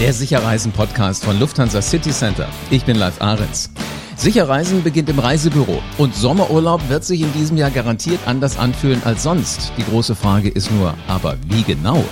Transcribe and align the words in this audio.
Der 0.00 0.14
Sicherreisen-Podcast 0.14 1.26
von 1.26 1.38
Lufthansa 1.38 1.82
City 1.82 2.10
Center. 2.10 2.48
Ich 2.70 2.86
bin 2.86 2.96
Live 2.96 3.20
Ahrens. 3.20 3.70
Sicherreisen 4.16 4.82
beginnt 4.82 5.10
im 5.10 5.18
Reisebüro 5.18 5.82
und 5.98 6.14
Sommerurlaub 6.14 6.88
wird 6.88 7.04
sich 7.04 7.20
in 7.20 7.30
diesem 7.34 7.58
Jahr 7.58 7.70
garantiert 7.70 8.20
anders 8.24 8.58
anfühlen 8.58 9.02
als 9.04 9.24
sonst. 9.24 9.72
Die 9.76 9.84
große 9.84 10.14
Frage 10.14 10.48
ist 10.48 10.70
nur, 10.70 10.94
aber 11.06 11.36
wie 11.48 11.64
genau? 11.64 12.02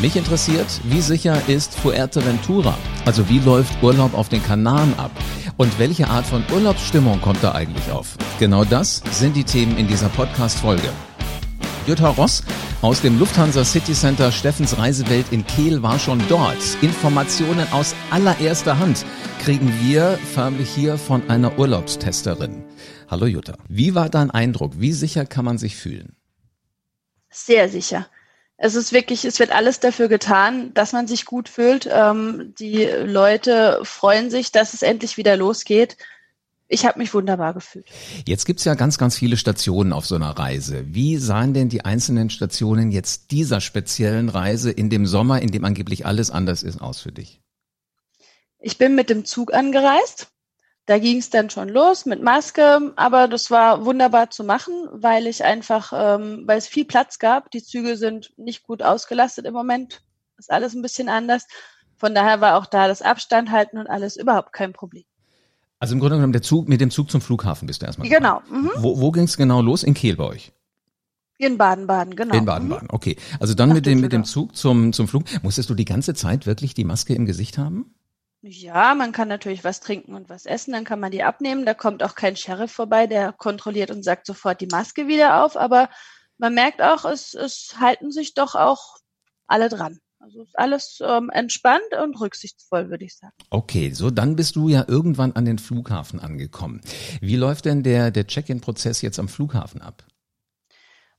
Mich 0.00 0.14
interessiert, 0.14 0.68
wie 0.84 1.00
sicher 1.00 1.36
ist 1.48 1.74
Fuerteventura? 1.74 2.78
Also 3.04 3.28
wie 3.28 3.40
läuft 3.40 3.82
Urlaub 3.82 4.14
auf 4.14 4.28
den 4.28 4.44
Kanaren 4.44 4.94
ab? 4.96 5.10
Und 5.56 5.80
welche 5.80 6.06
Art 6.06 6.26
von 6.26 6.44
Urlaubsstimmung 6.54 7.20
kommt 7.20 7.42
da 7.42 7.56
eigentlich 7.56 7.90
auf? 7.90 8.16
Genau 8.38 8.62
das 8.62 9.02
sind 9.10 9.34
die 9.34 9.42
Themen 9.42 9.76
in 9.78 9.88
dieser 9.88 10.10
Podcast-Folge. 10.10 10.90
Jutta 11.86 12.08
Ross 12.08 12.42
aus 12.82 13.00
dem 13.00 13.16
Lufthansa 13.16 13.64
City 13.64 13.92
Center 13.92 14.32
Steffens 14.32 14.76
Reisewelt 14.76 15.26
in 15.30 15.46
Kehl 15.46 15.84
war 15.84 16.00
schon 16.00 16.20
dort. 16.28 16.56
Informationen 16.82 17.64
aus 17.72 17.94
allererster 18.10 18.80
Hand 18.80 19.06
kriegen 19.44 19.72
wir 19.80 20.18
förmlich 20.34 20.68
hier 20.68 20.98
von 20.98 21.30
einer 21.30 21.60
Urlaubstesterin. 21.60 22.64
Hallo 23.08 23.26
Jutta. 23.26 23.56
Wie 23.68 23.94
war 23.94 24.08
dein 24.08 24.32
Eindruck? 24.32 24.72
Wie 24.80 24.92
sicher 24.92 25.26
kann 25.26 25.44
man 25.44 25.58
sich 25.58 25.76
fühlen? 25.76 26.16
Sehr 27.30 27.68
sicher. 27.68 28.08
Es 28.56 28.74
ist 28.74 28.92
wirklich, 28.92 29.24
es 29.24 29.38
wird 29.38 29.52
alles 29.52 29.78
dafür 29.78 30.08
getan, 30.08 30.74
dass 30.74 30.92
man 30.92 31.06
sich 31.06 31.24
gut 31.24 31.48
fühlt. 31.48 31.88
Ähm, 31.92 32.52
die 32.58 32.84
Leute 32.84 33.80
freuen 33.84 34.30
sich, 34.30 34.50
dass 34.50 34.74
es 34.74 34.82
endlich 34.82 35.18
wieder 35.18 35.36
losgeht 35.36 35.96
ich 36.68 36.84
habe 36.84 36.98
mich 36.98 37.14
wunderbar 37.14 37.54
gefühlt. 37.54 37.88
Jetzt 38.26 38.44
gibt's 38.44 38.64
ja 38.64 38.74
ganz, 38.74 38.98
ganz 38.98 39.16
viele 39.16 39.36
Stationen 39.36 39.92
auf 39.92 40.06
so 40.06 40.16
einer 40.16 40.30
Reise. 40.30 40.84
Wie 40.88 41.16
sahen 41.16 41.54
denn 41.54 41.68
die 41.68 41.84
einzelnen 41.84 42.28
Stationen 42.28 42.90
jetzt 42.90 43.30
dieser 43.30 43.60
speziellen 43.60 44.28
Reise 44.28 44.72
in 44.72 44.90
dem 44.90 45.06
Sommer, 45.06 45.40
in 45.40 45.52
dem 45.52 45.64
angeblich 45.64 46.06
alles 46.06 46.30
anders 46.30 46.62
ist, 46.62 46.80
aus 46.80 47.00
für 47.00 47.12
dich? 47.12 47.40
Ich 48.58 48.78
bin 48.78 48.96
mit 48.96 49.10
dem 49.10 49.24
Zug 49.24 49.54
angereist. 49.54 50.28
Da 50.86 50.98
ging 50.98 51.18
es 51.18 51.30
dann 51.30 51.50
schon 51.50 51.68
los 51.68 52.06
mit 52.06 52.22
Maske, 52.22 52.92
aber 52.94 53.26
das 53.26 53.50
war 53.50 53.84
wunderbar 53.84 54.30
zu 54.30 54.44
machen, 54.44 54.72
weil 54.92 55.26
ich 55.26 55.44
einfach, 55.44 55.92
ähm, 55.92 56.44
weil 56.46 56.58
es 56.58 56.68
viel 56.68 56.84
Platz 56.84 57.18
gab. 57.18 57.50
Die 57.50 57.62
Züge 57.62 57.96
sind 57.96 58.32
nicht 58.36 58.62
gut 58.62 58.82
ausgelastet 58.82 59.46
im 59.46 59.54
Moment. 59.54 60.02
Ist 60.38 60.50
alles 60.50 60.74
ein 60.74 60.82
bisschen 60.82 61.08
anders. 61.08 61.46
Von 61.96 62.14
daher 62.14 62.40
war 62.40 62.56
auch 62.56 62.66
da 62.66 62.88
das 62.88 63.02
Abstand 63.02 63.50
halten 63.50 63.78
und 63.78 63.88
alles 63.88 64.16
überhaupt 64.16 64.52
kein 64.52 64.72
Problem. 64.72 65.04
Also 65.78 65.94
im 65.94 66.00
Grunde 66.00 66.16
genommen 66.16 66.32
der 66.32 66.42
Zug, 66.42 66.68
mit 66.68 66.80
dem 66.80 66.90
Zug 66.90 67.10
zum 67.10 67.20
Flughafen 67.20 67.66
bist 67.66 67.82
du 67.82 67.86
erstmal. 67.86 68.08
Genau. 68.08 68.40
Mhm. 68.50 68.70
Wo, 68.76 69.00
wo 69.00 69.10
ging 69.10 69.24
es 69.24 69.36
genau 69.36 69.60
los? 69.60 69.82
In 69.82 69.94
Kehl 69.94 70.16
bei 70.16 70.24
euch? 70.24 70.52
In 71.38 71.58
Baden-Baden, 71.58 72.16
genau. 72.16 72.34
In 72.34 72.46
Baden-Baden, 72.46 72.88
okay. 72.90 73.16
Also 73.40 73.52
dann 73.52 73.72
mit 73.72 73.84
dem, 73.84 74.00
mit 74.00 74.12
dem 74.12 74.24
Zug 74.24 74.56
zum, 74.56 74.94
zum 74.94 75.06
Flug. 75.06 75.24
Musstest 75.42 75.68
du 75.68 75.74
die 75.74 75.84
ganze 75.84 76.14
Zeit 76.14 76.46
wirklich 76.46 76.72
die 76.72 76.84
Maske 76.84 77.14
im 77.14 77.26
Gesicht 77.26 77.58
haben? 77.58 77.94
Ja, 78.40 78.94
man 78.94 79.12
kann 79.12 79.28
natürlich 79.28 79.64
was 79.64 79.80
trinken 79.80 80.14
und 80.14 80.28
was 80.28 80.46
essen, 80.46 80.72
dann 80.72 80.84
kann 80.84 81.00
man 81.00 81.10
die 81.10 81.24
abnehmen. 81.24 81.66
Da 81.66 81.74
kommt 81.74 82.02
auch 82.02 82.14
kein 82.14 82.36
Sheriff 82.36 82.72
vorbei, 82.72 83.06
der 83.06 83.32
kontrolliert 83.32 83.90
und 83.90 84.02
sagt 84.02 84.26
sofort 84.26 84.60
die 84.60 84.68
Maske 84.68 85.08
wieder 85.08 85.44
auf. 85.44 85.56
Aber 85.56 85.90
man 86.38 86.54
merkt 86.54 86.80
auch, 86.80 87.04
es, 87.04 87.34
es 87.34 87.74
halten 87.80 88.10
sich 88.12 88.34
doch 88.34 88.54
auch 88.54 88.98
alle 89.46 89.68
dran. 89.68 89.98
Also 90.26 90.42
ist 90.42 90.58
alles 90.58 91.00
ähm, 91.06 91.30
entspannt 91.30 91.94
und 92.02 92.20
rücksichtsvoll, 92.20 92.90
würde 92.90 93.04
ich 93.04 93.16
sagen. 93.16 93.32
Okay, 93.48 93.92
so 93.92 94.10
dann 94.10 94.34
bist 94.34 94.56
du 94.56 94.68
ja 94.68 94.84
irgendwann 94.88 95.30
an 95.36 95.44
den 95.44 95.60
Flughafen 95.60 96.18
angekommen. 96.18 96.80
Wie 97.20 97.36
läuft 97.36 97.64
denn 97.64 97.84
der, 97.84 98.10
der 98.10 98.26
Check-in-Prozess 98.26 99.02
jetzt 99.02 99.20
am 99.20 99.28
Flughafen 99.28 99.82
ab? 99.82 100.04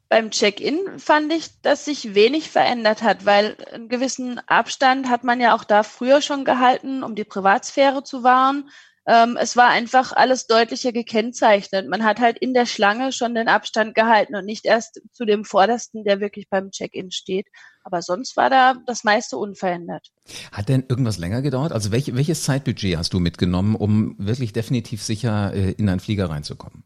Beim 0.09 0.29
Check-in 0.29 0.99
fand 0.99 1.31
ich, 1.31 1.61
dass 1.61 1.85
sich 1.85 2.15
wenig 2.15 2.49
verändert 2.49 3.01
hat, 3.01 3.25
weil 3.25 3.55
einen 3.71 3.87
gewissen 3.87 4.39
Abstand 4.39 5.09
hat 5.09 5.23
man 5.23 5.39
ja 5.39 5.55
auch 5.55 5.63
da 5.63 5.83
früher 5.83 6.21
schon 6.21 6.43
gehalten, 6.43 7.01
um 7.01 7.15
die 7.15 7.23
Privatsphäre 7.23 8.03
zu 8.03 8.23
wahren. 8.23 8.69
Ähm, 9.07 9.37
es 9.39 9.55
war 9.55 9.69
einfach 9.69 10.11
alles 10.11 10.47
deutlicher 10.47 10.91
gekennzeichnet. 10.91 11.87
Man 11.87 12.03
hat 12.03 12.19
halt 12.19 12.37
in 12.37 12.53
der 12.53 12.65
Schlange 12.65 13.13
schon 13.13 13.35
den 13.35 13.47
Abstand 13.47 13.95
gehalten 13.95 14.35
und 14.35 14.45
nicht 14.45 14.65
erst 14.65 15.01
zu 15.13 15.23
dem 15.23 15.45
Vordersten, 15.45 16.03
der 16.03 16.19
wirklich 16.19 16.49
beim 16.49 16.71
Check-in 16.71 17.11
steht. 17.11 17.47
Aber 17.85 18.01
sonst 18.01 18.35
war 18.35 18.49
da 18.49 18.75
das 18.85 19.05
meiste 19.05 19.37
unverändert. 19.37 20.07
Hat 20.51 20.67
denn 20.67 20.83
irgendwas 20.89 21.17
länger 21.17 21.41
gedauert? 21.41 21.71
Also 21.71 21.93
welch, 21.93 22.13
welches 22.13 22.43
Zeitbudget 22.43 22.97
hast 22.97 23.13
du 23.13 23.19
mitgenommen, 23.19 23.75
um 23.75 24.15
wirklich 24.17 24.51
definitiv 24.51 25.01
sicher 25.01 25.53
äh, 25.53 25.71
in 25.71 25.87
einen 25.87 26.01
Flieger 26.01 26.29
reinzukommen? 26.29 26.83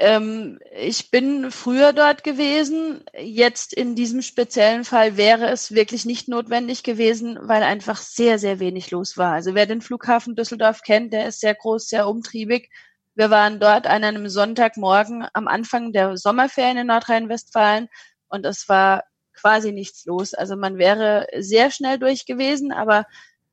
Ähm, 0.00 0.58
ich 0.74 1.10
bin 1.10 1.50
früher 1.50 1.92
dort 1.92 2.24
gewesen. 2.24 3.04
Jetzt 3.18 3.74
in 3.74 3.94
diesem 3.94 4.22
speziellen 4.22 4.84
Fall 4.84 5.18
wäre 5.18 5.50
es 5.50 5.74
wirklich 5.74 6.06
nicht 6.06 6.26
notwendig 6.26 6.82
gewesen, 6.82 7.38
weil 7.42 7.62
einfach 7.62 7.98
sehr, 7.98 8.38
sehr 8.38 8.60
wenig 8.60 8.90
los 8.90 9.18
war. 9.18 9.34
Also 9.34 9.54
wer 9.54 9.66
den 9.66 9.82
Flughafen 9.82 10.34
Düsseldorf 10.34 10.80
kennt, 10.80 11.12
der 11.12 11.28
ist 11.28 11.40
sehr 11.40 11.54
groß, 11.54 11.86
sehr 11.86 12.08
umtriebig. 12.08 12.70
Wir 13.14 13.28
waren 13.28 13.60
dort 13.60 13.86
an 13.86 14.02
einem 14.02 14.30
Sonntagmorgen 14.30 15.26
am 15.34 15.46
Anfang 15.46 15.92
der 15.92 16.16
Sommerferien 16.16 16.78
in 16.78 16.86
Nordrhein-Westfalen 16.86 17.88
und 18.28 18.46
es 18.46 18.70
war 18.70 19.04
quasi 19.34 19.70
nichts 19.70 20.06
los. 20.06 20.32
Also 20.32 20.56
man 20.56 20.78
wäre 20.78 21.26
sehr 21.40 21.70
schnell 21.70 21.98
durch 21.98 22.24
gewesen, 22.24 22.72
aber 22.72 23.04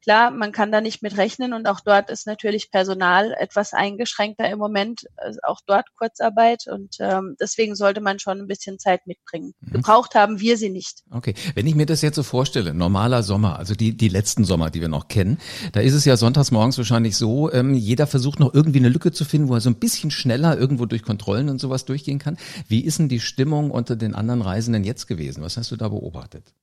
Klar, 0.07 0.31
man 0.31 0.53
kann 0.53 0.71
da 0.71 0.79
nicht 0.79 1.03
mit 1.03 1.17
rechnen 1.17 1.51
und 1.51 1.67
auch 1.67 1.81
dort 1.81 2.09
ist 2.09 2.27
natürlich 2.27 2.71
Personal 2.71 3.35
etwas 3.37 3.73
eingeschränkter 3.73 4.49
im 4.49 4.57
Moment, 4.57 5.01
also 5.17 5.37
auch 5.43 5.59
dort 5.67 5.83
Kurzarbeit 5.97 6.63
und 6.71 6.95
ähm, 7.01 7.35
deswegen 7.41 7.75
sollte 7.75 7.99
man 7.99 8.17
schon 8.17 8.39
ein 8.39 8.47
bisschen 8.47 8.79
Zeit 8.79 9.05
mitbringen. 9.05 9.51
Mhm. 9.59 9.73
Gebraucht 9.73 10.15
haben 10.15 10.39
wir 10.39 10.55
sie 10.55 10.69
nicht. 10.69 11.03
Okay, 11.11 11.33
wenn 11.55 11.67
ich 11.67 11.75
mir 11.75 11.85
das 11.85 12.01
jetzt 12.01 12.15
so 12.15 12.23
vorstelle, 12.23 12.73
normaler 12.73 13.21
Sommer, 13.21 13.59
also 13.59 13.73
die, 13.75 13.97
die 13.97 14.07
letzten 14.07 14.45
Sommer, 14.45 14.69
die 14.69 14.79
wir 14.79 14.87
noch 14.87 15.09
kennen, 15.09 15.39
da 15.73 15.81
ist 15.81 15.93
es 15.93 16.05
ja 16.05 16.15
sonntags 16.15 16.51
morgens 16.51 16.77
wahrscheinlich 16.77 17.17
so, 17.17 17.51
ähm, 17.51 17.73
jeder 17.73 18.07
versucht 18.07 18.39
noch 18.39 18.53
irgendwie 18.53 18.79
eine 18.79 18.87
Lücke 18.87 19.11
zu 19.11 19.25
finden, 19.25 19.49
wo 19.49 19.55
er 19.55 19.59
so 19.59 19.69
ein 19.69 19.75
bisschen 19.75 20.09
schneller 20.09 20.57
irgendwo 20.57 20.85
durch 20.85 21.03
Kontrollen 21.03 21.49
und 21.49 21.59
sowas 21.59 21.83
durchgehen 21.83 22.19
kann. 22.19 22.37
Wie 22.69 22.85
ist 22.85 22.99
denn 22.99 23.09
die 23.09 23.19
Stimmung 23.19 23.71
unter 23.71 23.97
den 23.97 24.15
anderen 24.15 24.41
Reisenden 24.41 24.85
jetzt 24.85 25.07
gewesen? 25.07 25.43
Was 25.43 25.57
hast 25.57 25.69
du 25.71 25.75
da 25.75 25.89
beobachtet? 25.89 26.53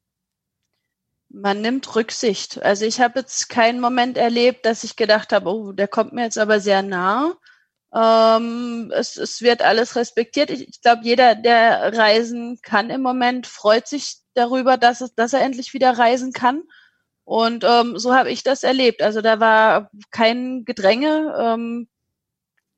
Man 1.35 1.61
nimmt 1.61 1.95
Rücksicht. 1.97 2.63
Also 2.63 2.85
ich 2.85 3.01
habe 3.01 3.21
jetzt 3.21 3.49
keinen 3.49 3.81
Moment 3.81 4.17
erlebt, 4.17 4.65
dass 4.67 4.85
ich 4.85 4.97
gedacht 4.97 5.33
habe, 5.33 5.51
oh, 5.51 5.73
der 5.73 5.89
kommt 5.89 6.13
mir 6.13 6.23
jetzt 6.25 6.39
aber 6.39 6.61
sehr 6.61 6.83
nah. 6.83 7.35
Ähm, 7.95 8.93
es, 8.95 9.17
es 9.17 9.43
wird 9.43 9.63
alles 9.63 9.97
respektiert. 9.97 10.51
Ich, 10.51 10.69
ich 10.69 10.81
glaube, 10.81 11.03
jeder, 11.05 11.35
der 11.35 11.97
reisen 11.97 12.59
kann 12.63 12.91
im 12.91 13.03
Moment, 13.03 13.47
freut 13.47 13.89
sich 13.89 14.19
darüber, 14.35 14.77
dass, 14.77 15.01
es, 15.01 15.15
dass 15.15 15.33
er 15.33 15.43
endlich 15.43 15.75
wieder 15.75 15.99
reisen 15.99 16.33
kann. 16.33 16.63
Und 17.25 17.65
ähm, 17.65 17.99
so 17.99 18.15
habe 18.15 18.31
ich 18.31 18.43
das 18.43 18.63
erlebt. 18.63 19.03
Also 19.03 19.21
da 19.21 19.41
war 19.41 19.91
kein 20.11 20.65
Gedränge. 20.65 21.35
Ähm, 21.39 21.89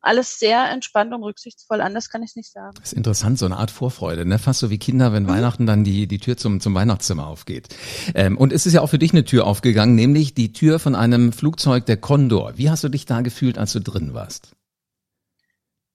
alles 0.06 0.38
sehr 0.38 0.70
entspannt 0.70 1.12
und 1.12 1.22
rücksichtsvoll. 1.22 1.80
Anders 1.80 2.08
kann 2.08 2.22
ich 2.22 2.30
es 2.30 2.36
nicht 2.36 2.52
sagen. 2.52 2.74
Das 2.80 2.92
ist 2.92 2.96
interessant, 2.96 3.38
so 3.38 3.46
eine 3.46 3.56
Art 3.56 3.70
Vorfreude, 3.70 4.24
ne? 4.24 4.38
Fast 4.38 4.60
so 4.60 4.70
wie 4.70 4.78
Kinder, 4.78 5.12
wenn 5.12 5.24
mhm. 5.24 5.28
Weihnachten 5.28 5.66
dann 5.66 5.84
die, 5.84 6.06
die 6.06 6.18
Tür 6.18 6.36
zum, 6.36 6.60
zum 6.60 6.74
Weihnachtszimmer 6.74 7.26
aufgeht. 7.26 7.68
Ähm, 8.14 8.38
und 8.38 8.52
es 8.52 8.66
ist 8.66 8.72
ja 8.72 8.80
auch 8.80 8.90
für 8.90 8.98
dich 8.98 9.12
eine 9.12 9.24
Tür 9.24 9.46
aufgegangen, 9.46 9.94
nämlich 9.94 10.34
die 10.34 10.52
Tür 10.52 10.78
von 10.78 10.94
einem 10.94 11.32
Flugzeug 11.32 11.86
der 11.86 11.96
Condor. 11.96 12.56
Wie 12.56 12.70
hast 12.70 12.84
du 12.84 12.88
dich 12.88 13.06
da 13.06 13.20
gefühlt, 13.20 13.58
als 13.58 13.72
du 13.72 13.80
drin 13.80 14.14
warst? 14.14 14.56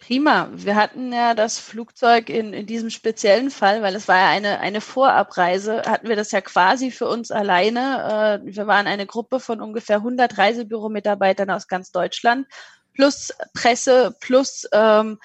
Prima. 0.01 0.49
Wir 0.53 0.75
hatten 0.75 1.13
ja 1.13 1.35
das 1.35 1.59
Flugzeug 1.59 2.29
in, 2.29 2.53
in 2.53 2.65
diesem 2.65 2.89
speziellen 2.89 3.51
Fall, 3.51 3.83
weil 3.83 3.95
es 3.95 4.07
war 4.07 4.17
ja 4.17 4.29
eine, 4.29 4.59
eine 4.59 4.81
Vorabreise, 4.81 5.83
hatten 5.85 6.09
wir 6.09 6.15
das 6.15 6.31
ja 6.31 6.41
quasi 6.41 6.89
für 6.89 7.07
uns 7.07 7.29
alleine. 7.29 8.41
Äh, 8.43 8.55
wir 8.55 8.65
waren 8.65 8.87
eine 8.87 9.05
Gruppe 9.05 9.39
von 9.39 9.61
ungefähr 9.61 9.97
100 9.97 10.39
Reisebüro-Mitarbeitern 10.39 11.51
aus 11.51 11.67
ganz 11.67 11.91
Deutschland 11.91 12.47
plus 13.01 13.33
Presse, 13.55 14.15
plus 14.19 14.67
ähm, 14.71 15.17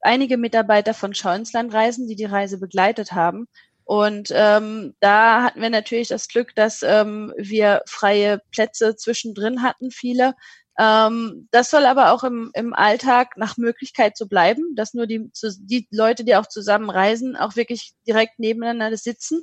einige 0.00 0.36
Mitarbeiter 0.36 0.94
von 0.94 1.14
Schauinslandreisen, 1.14 2.08
die 2.08 2.16
die 2.16 2.24
Reise 2.24 2.58
begleitet 2.58 3.12
haben. 3.12 3.46
Und 3.84 4.32
ähm, 4.34 4.96
da 4.98 5.44
hatten 5.44 5.62
wir 5.62 5.70
natürlich 5.70 6.08
das 6.08 6.26
Glück, 6.26 6.56
dass 6.56 6.82
ähm, 6.82 7.32
wir 7.36 7.82
freie 7.86 8.42
Plätze 8.50 8.96
zwischendrin 8.96 9.62
hatten, 9.62 9.92
viele. 9.92 10.34
Ähm, 10.76 11.46
das 11.52 11.70
soll 11.70 11.86
aber 11.86 12.10
auch 12.10 12.24
im, 12.24 12.50
im 12.54 12.74
Alltag 12.74 13.36
nach 13.36 13.56
Möglichkeit 13.56 14.16
so 14.16 14.26
bleiben, 14.26 14.74
dass 14.74 14.92
nur 14.92 15.06
die, 15.06 15.30
die 15.60 15.86
Leute, 15.92 16.24
die 16.24 16.34
auch 16.34 16.48
zusammen 16.48 16.90
reisen, 16.90 17.36
auch 17.36 17.54
wirklich 17.54 17.92
direkt 18.08 18.40
nebeneinander 18.40 18.96
sitzen. 18.96 19.40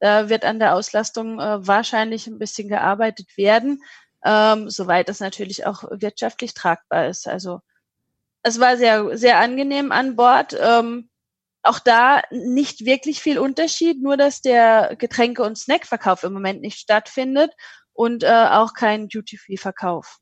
Da 0.00 0.28
wird 0.28 0.44
an 0.44 0.58
der 0.58 0.74
Auslastung 0.74 1.38
äh, 1.38 1.64
wahrscheinlich 1.64 2.26
ein 2.26 2.40
bisschen 2.40 2.68
gearbeitet 2.68 3.36
werden 3.36 3.80
ähm, 4.24 4.70
soweit 4.70 5.08
das 5.08 5.20
natürlich 5.20 5.66
auch 5.66 5.84
wirtschaftlich 5.90 6.54
tragbar 6.54 7.06
ist. 7.06 7.28
Also 7.28 7.60
es 8.42 8.60
war 8.60 8.76
sehr, 8.76 9.16
sehr 9.16 9.38
angenehm 9.38 9.92
an 9.92 10.16
Bord. 10.16 10.56
Ähm, 10.60 11.08
auch 11.62 11.78
da 11.78 12.22
nicht 12.30 12.84
wirklich 12.84 13.20
viel 13.20 13.38
Unterschied, 13.38 14.02
nur 14.02 14.16
dass 14.16 14.40
der 14.40 14.96
Getränke- 14.96 15.42
und 15.42 15.58
Snackverkauf 15.58 16.22
im 16.22 16.32
Moment 16.32 16.62
nicht 16.62 16.78
stattfindet 16.78 17.52
und 17.92 18.22
äh, 18.22 18.46
auch 18.50 18.74
kein 18.74 19.08
Duty-Free-Verkauf. 19.08 20.18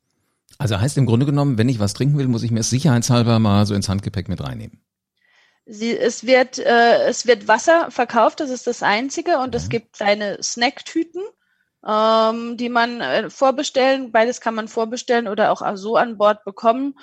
Also 0.57 0.79
heißt 0.79 0.97
im 0.97 1.05
Grunde 1.05 1.25
genommen, 1.25 1.57
wenn 1.57 1.69
ich 1.69 1.79
was 1.79 1.93
trinken 1.93 2.17
will, 2.17 2.27
muss 2.27 2.43
ich 2.43 2.51
mir 2.51 2.61
es 2.61 2.69
sicherheitshalber 2.69 3.39
mal 3.39 3.65
so 3.65 3.75
ins 3.75 3.89
Handgepäck 3.89 4.27
mit 4.27 4.43
reinnehmen. 4.43 4.81
Sie, 5.65 5.95
es 5.95 6.25
wird 6.25 6.59
äh, 6.59 7.07
es 7.07 7.27
wird 7.27 7.47
Wasser 7.47 7.91
verkauft, 7.91 8.39
das 8.39 8.49
ist 8.49 8.67
das 8.67 8.83
einzige, 8.83 9.37
und 9.39 9.49
mhm. 9.49 9.57
es 9.57 9.69
gibt 9.69 9.93
kleine 9.93 10.41
Snacktüten 10.41 11.21
ähm, 11.85 12.57
die 12.57 12.69
man 12.69 13.01
äh, 13.01 13.29
vorbestellen. 13.29 14.11
Beides 14.11 14.41
kann 14.41 14.55
man 14.55 14.67
vorbestellen 14.67 15.27
oder 15.27 15.51
auch 15.51 15.61
so 15.75 15.95
an 15.95 16.17
Bord 16.17 16.43
bekommen. 16.43 16.95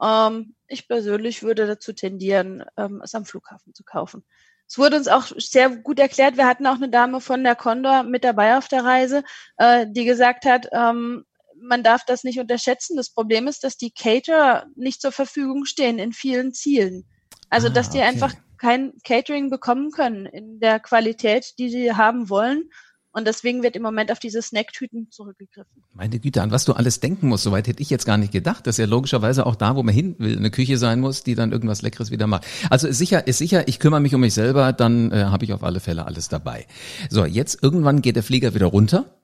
Ähm, 0.00 0.54
ich 0.66 0.88
persönlich 0.88 1.42
würde 1.42 1.66
dazu 1.66 1.92
tendieren, 1.92 2.64
ähm, 2.76 3.00
es 3.04 3.14
am 3.14 3.24
Flughafen 3.24 3.74
zu 3.74 3.84
kaufen. 3.84 4.24
Es 4.68 4.78
wurde 4.78 4.96
uns 4.96 5.08
auch 5.08 5.26
sehr 5.36 5.68
gut 5.68 5.98
erklärt. 5.98 6.36
Wir 6.36 6.46
hatten 6.46 6.66
auch 6.66 6.76
eine 6.76 6.88
Dame 6.88 7.20
von 7.20 7.44
der 7.44 7.56
Condor 7.56 8.04
mit 8.04 8.24
dabei 8.24 8.56
auf 8.56 8.68
der 8.68 8.84
Reise, 8.84 9.22
äh, 9.58 9.86
die 9.90 10.04
gesagt 10.04 10.46
hat, 10.46 10.68
ähm, 10.72 11.24
man 11.60 11.82
darf 11.82 12.04
das 12.06 12.24
nicht 12.24 12.40
unterschätzen. 12.40 12.96
Das 12.96 13.10
Problem 13.10 13.46
ist, 13.46 13.64
dass 13.64 13.76
die 13.76 13.92
Caterer 13.92 14.66
nicht 14.74 15.00
zur 15.00 15.12
Verfügung 15.12 15.64
stehen 15.64 15.98
in 15.98 16.12
vielen 16.12 16.52
Zielen. 16.52 17.04
Also, 17.50 17.68
ah, 17.68 17.70
dass 17.70 17.90
die 17.90 17.98
okay. 17.98 18.06
einfach 18.06 18.34
kein 18.58 18.94
Catering 19.04 19.50
bekommen 19.50 19.90
können 19.90 20.26
in 20.26 20.58
der 20.58 20.80
Qualität, 20.80 21.58
die 21.58 21.68
sie 21.68 21.92
haben 21.92 22.30
wollen. 22.30 22.70
Und 23.12 23.26
deswegen 23.26 23.62
wird 23.62 23.76
im 23.76 23.82
Moment 23.82 24.10
auf 24.10 24.18
diese 24.18 24.40
Snacktüten 24.40 25.10
zurückgegriffen. 25.10 25.82
Meine 25.94 26.18
Güte, 26.18 26.40
an 26.40 26.50
was 26.50 26.64
du 26.64 26.72
alles 26.72 27.00
denken 27.00 27.28
musst, 27.28 27.44
soweit 27.44 27.68
hätte 27.68 27.82
ich 27.82 27.90
jetzt 27.90 28.06
gar 28.06 28.16
nicht 28.16 28.32
gedacht, 28.32 28.66
dass 28.66 28.78
ja 28.78 28.86
logischerweise 28.86 29.44
auch 29.44 29.54
da, 29.54 29.76
wo 29.76 29.82
man 29.82 29.94
hin 29.94 30.16
will, 30.18 30.36
eine 30.36 30.50
Küche 30.50 30.78
sein 30.78 31.00
muss, 31.00 31.22
die 31.22 31.34
dann 31.34 31.52
irgendwas 31.52 31.82
Leckeres 31.82 32.10
wieder 32.10 32.26
macht. 32.26 32.46
Also 32.70 32.88
ist 32.88 32.96
sicher, 32.96 33.26
ist 33.26 33.38
sicher, 33.38 33.68
ich 33.68 33.78
kümmere 33.78 34.00
mich 34.00 34.14
um 34.14 34.22
mich 34.22 34.32
selber, 34.32 34.72
dann 34.72 35.12
äh, 35.12 35.24
habe 35.24 35.44
ich 35.44 35.52
auf 35.52 35.62
alle 35.62 35.80
Fälle 35.80 36.06
alles 36.06 36.28
dabei. 36.28 36.66
So, 37.10 37.26
jetzt 37.26 37.62
irgendwann 37.62 38.00
geht 38.00 38.16
der 38.16 38.22
Flieger 38.22 38.54
wieder 38.54 38.66
runter. 38.66 39.18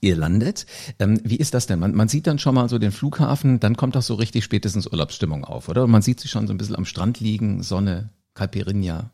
Ihr 0.00 0.16
landet. 0.16 0.66
Ähm, 0.98 1.20
wie 1.22 1.36
ist 1.36 1.54
das 1.54 1.66
denn? 1.66 1.78
Man, 1.78 1.94
man 1.94 2.08
sieht 2.08 2.26
dann 2.26 2.40
schon 2.40 2.56
mal 2.56 2.68
so 2.68 2.78
den 2.78 2.90
Flughafen, 2.90 3.60
dann 3.60 3.76
kommt 3.76 3.94
doch 3.94 4.02
so 4.02 4.14
richtig 4.14 4.42
spätestens 4.42 4.88
Urlaubsstimmung 4.88 5.44
auf, 5.44 5.68
oder? 5.68 5.86
Man 5.86 6.02
sieht 6.02 6.18
sich 6.18 6.30
schon 6.30 6.48
so 6.48 6.52
ein 6.52 6.58
bisschen 6.58 6.76
am 6.76 6.86
Strand 6.86 7.20
liegen, 7.20 7.62
Sonne, 7.62 8.10
Caipirinha 8.34 9.12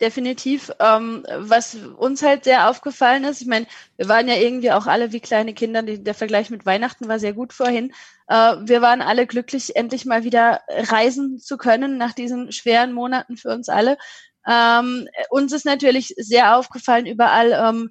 definitiv. 0.00 0.72
Ähm, 0.80 1.24
was 1.36 1.74
uns 1.74 2.22
halt 2.22 2.44
sehr 2.44 2.68
aufgefallen 2.68 3.24
ist, 3.24 3.40
ich 3.42 3.46
meine, 3.46 3.66
wir 3.96 4.08
waren 4.08 4.28
ja 4.28 4.36
irgendwie 4.36 4.72
auch 4.72 4.86
alle 4.86 5.12
wie 5.12 5.20
kleine 5.20 5.54
Kinder, 5.54 5.82
der 5.82 6.14
Vergleich 6.14 6.50
mit 6.50 6.66
Weihnachten 6.66 7.08
war 7.08 7.18
sehr 7.18 7.32
gut 7.32 7.52
vorhin. 7.52 7.92
Äh, 8.28 8.56
wir 8.62 8.82
waren 8.82 9.02
alle 9.02 9.26
glücklich, 9.26 9.76
endlich 9.76 10.06
mal 10.06 10.24
wieder 10.24 10.60
reisen 10.68 11.38
zu 11.38 11.56
können 11.56 11.98
nach 11.98 12.12
diesen 12.12 12.52
schweren 12.52 12.92
Monaten 12.92 13.36
für 13.36 13.50
uns 13.50 13.68
alle. 13.68 13.98
Ähm, 14.46 15.08
uns 15.28 15.52
ist 15.52 15.64
natürlich 15.66 16.14
sehr 16.16 16.56
aufgefallen 16.56 17.06
überall, 17.06 17.52
ähm, 17.52 17.90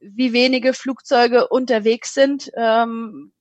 wie 0.00 0.32
wenige 0.32 0.72
Flugzeuge 0.72 1.48
unterwegs 1.48 2.14
sind. 2.14 2.50
Ähm, 2.56 3.32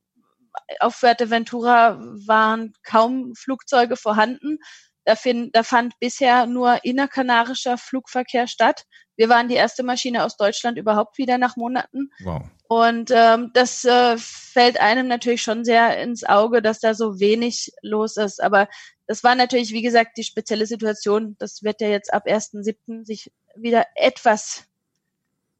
auf 0.79 0.95
Fuerteventura 0.95 1.99
waren 2.27 2.73
kaum 2.83 3.33
Flugzeuge 3.35 3.95
vorhanden. 3.95 4.59
Da, 5.05 5.15
find, 5.15 5.55
da 5.55 5.63
fand 5.63 5.93
bisher 5.99 6.45
nur 6.45 6.83
innerkanarischer 6.83 7.77
Flugverkehr 7.77 8.47
statt. 8.47 8.83
Wir 9.15 9.29
waren 9.29 9.49
die 9.49 9.55
erste 9.55 9.83
Maschine 9.83 10.23
aus 10.23 10.37
Deutschland 10.37 10.77
überhaupt 10.77 11.17
wieder 11.17 11.37
nach 11.37 11.57
Monaten. 11.57 12.09
Wow. 12.23 12.43
Und 12.67 13.11
ähm, 13.11 13.49
das 13.53 13.83
äh, 13.83 14.15
fällt 14.17 14.79
einem 14.79 15.07
natürlich 15.07 15.41
schon 15.41 15.65
sehr 15.65 16.01
ins 16.01 16.23
Auge, 16.23 16.61
dass 16.61 16.79
da 16.79 16.93
so 16.93 17.19
wenig 17.19 17.71
los 17.81 18.15
ist. 18.15 18.41
Aber 18.41 18.67
das 19.07 19.23
war 19.23 19.33
natürlich, 19.33 19.73
wie 19.73 19.81
gesagt, 19.81 20.17
die 20.17 20.23
spezielle 20.23 20.67
Situation. 20.67 21.35
Das 21.39 21.63
wird 21.63 21.81
ja 21.81 21.87
jetzt 21.87 22.13
ab 22.13 22.27
1.7. 22.27 23.05
sich 23.05 23.31
wieder 23.55 23.85
etwas 23.95 24.68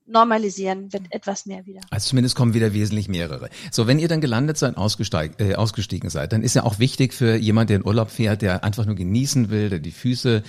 normalisieren, 0.10 0.92
wird 0.92 1.04
etwas 1.12 1.46
mehr 1.46 1.66
wieder. 1.66 1.82
Also 1.90 2.10
zumindest 2.10 2.36
kommen 2.36 2.54
wieder 2.54 2.74
wesentlich 2.74 3.08
mehrere. 3.08 3.50
So, 3.72 3.88
wenn 3.88 4.00
ihr 4.00 4.08
dann 4.08 4.22
gelandet 4.22 4.58
seid, 4.58 4.76
äh, 4.76 5.56
ausgestiegen 5.56 6.10
seid, 6.10 6.34
dann 6.34 6.44
ist 6.44 6.56
ja 6.56 6.64
auch 6.64 6.80
wichtig 6.80 7.14
für 7.14 7.36
jemand, 7.36 7.70
der 7.70 7.78
in 7.78 7.86
Urlaub 7.86 8.10
fährt, 8.10 8.42
der 8.42 8.64
einfach 8.64 8.86
nur 8.86 8.96
genießen 8.96 9.50
will, 9.50 9.70
der 9.70 9.80
die 9.80 9.92
Füße 9.92 10.44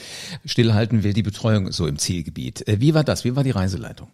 stillhalten 0.45 1.03
will, 1.03 1.13
die 1.13 1.23
Betreuung 1.23 1.73
so 1.73 1.87
im 1.87 1.99
Zielgebiet. 1.99 2.67
Äh, 2.67 2.81
wie 2.81 2.95
war 2.95 3.05
das? 3.05 3.25
Wie 3.25 3.37
war 3.37 3.45
die 3.45 3.51
Reiseleitung? 3.51 4.09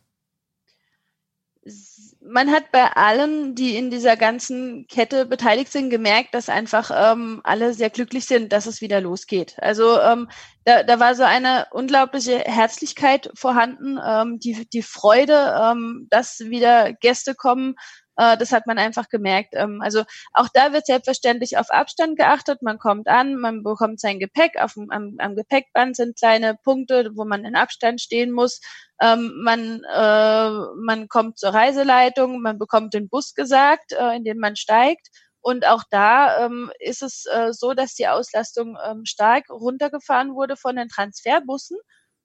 Man 2.28 2.50
hat 2.50 2.70
bei 2.72 2.84
allen, 2.92 3.54
die 3.54 3.76
in 3.76 3.90
dieser 3.90 4.16
ganzen 4.16 4.86
Kette 4.88 5.26
beteiligt 5.26 5.72
sind, 5.72 5.90
gemerkt, 5.90 6.34
dass 6.34 6.48
einfach 6.48 6.90
ähm, 6.94 7.40
alle 7.44 7.74
sehr 7.74 7.90
glücklich 7.90 8.26
sind, 8.26 8.52
dass 8.52 8.66
es 8.66 8.80
wieder 8.80 9.00
losgeht. 9.00 9.56
Also 9.58 10.00
ähm, 10.00 10.28
da, 10.64 10.82
da 10.82 10.98
war 11.00 11.14
so 11.14 11.22
eine 11.22 11.66
unglaubliche 11.70 12.38
Herzlichkeit 12.38 13.30
vorhanden, 13.34 13.98
ähm, 14.04 14.38
die, 14.38 14.68
die 14.72 14.82
Freude, 14.82 15.54
ähm, 15.60 16.06
dass 16.10 16.40
wieder 16.40 16.92
Gäste 16.92 17.34
kommen 17.34 17.76
äh, 18.16 18.36
das 18.36 18.52
hat 18.52 18.66
man 18.66 18.78
einfach 18.78 19.08
gemerkt. 19.08 19.54
Ähm, 19.54 19.80
also 19.82 20.04
auch 20.32 20.48
da 20.52 20.72
wird 20.72 20.86
selbstverständlich 20.86 21.58
auf 21.58 21.70
Abstand 21.70 22.16
geachtet. 22.16 22.62
Man 22.62 22.78
kommt 22.78 23.08
an, 23.08 23.36
man 23.36 23.62
bekommt 23.62 24.00
sein 24.00 24.18
Gepäck. 24.18 24.52
Auf 24.60 24.74
dem, 24.74 24.90
am, 24.90 25.16
am 25.18 25.36
Gepäckband 25.36 25.96
sind 25.96 26.18
kleine 26.18 26.56
Punkte, 26.62 27.10
wo 27.14 27.24
man 27.24 27.44
in 27.44 27.56
Abstand 27.56 28.00
stehen 28.00 28.32
muss. 28.32 28.60
Ähm, 29.00 29.32
man, 29.42 29.82
äh, 29.84 30.50
man 30.84 31.08
kommt 31.08 31.38
zur 31.38 31.50
Reiseleitung, 31.50 32.40
man 32.40 32.58
bekommt 32.58 32.94
den 32.94 33.08
Bus 33.08 33.34
gesagt, 33.34 33.92
äh, 33.92 34.16
in 34.16 34.24
den 34.24 34.38
man 34.38 34.56
steigt. 34.56 35.08
Und 35.40 35.64
auch 35.66 35.84
da 35.90 36.46
ähm, 36.46 36.72
ist 36.80 37.02
es 37.02 37.24
äh, 37.26 37.52
so, 37.52 37.72
dass 37.72 37.94
die 37.94 38.08
Auslastung 38.08 38.76
ähm, 38.84 39.04
stark 39.04 39.48
runtergefahren 39.48 40.34
wurde 40.34 40.56
von 40.56 40.74
den 40.74 40.88
Transferbussen 40.88 41.78